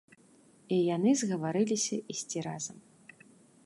І 0.77 0.79
яны 0.95 1.11
згаварыліся 1.23 1.95
ісці 2.17 2.39
разам. 2.51 2.77